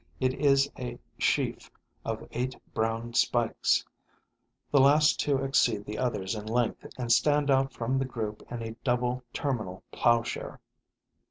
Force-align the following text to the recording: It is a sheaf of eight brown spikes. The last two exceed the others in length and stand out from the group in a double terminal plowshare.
It 0.19 0.33
is 0.33 0.67
a 0.79 0.97
sheaf 1.19 1.69
of 2.03 2.27
eight 2.31 2.55
brown 2.73 3.13
spikes. 3.13 3.85
The 4.71 4.79
last 4.79 5.19
two 5.19 5.37
exceed 5.43 5.85
the 5.85 5.99
others 5.99 6.33
in 6.33 6.47
length 6.47 6.87
and 6.97 7.11
stand 7.11 7.51
out 7.51 7.71
from 7.71 7.99
the 7.99 8.05
group 8.05 8.41
in 8.49 8.63
a 8.63 8.71
double 8.83 9.21
terminal 9.31 9.83
plowshare. 9.91 10.59